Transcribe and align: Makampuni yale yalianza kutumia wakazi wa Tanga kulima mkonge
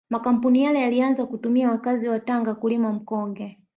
Makampuni 0.09 0.63
yale 0.63 0.79
yalianza 0.79 1.25
kutumia 1.25 1.69
wakazi 1.71 2.07
wa 2.09 2.19
Tanga 2.19 2.55
kulima 2.55 2.93
mkonge 2.93 3.57